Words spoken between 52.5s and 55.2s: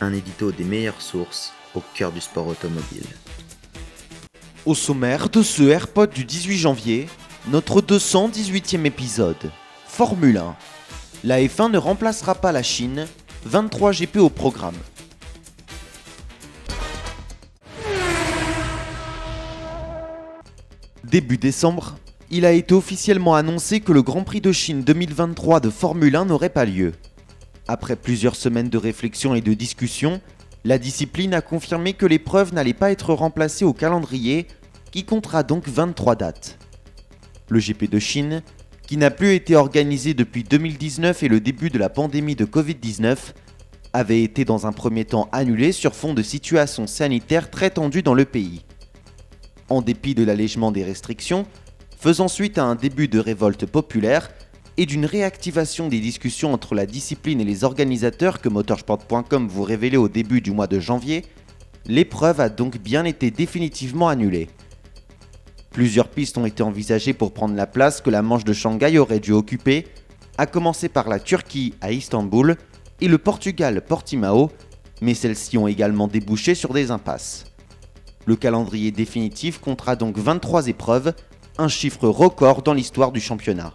à un début de révolte populaire et d'une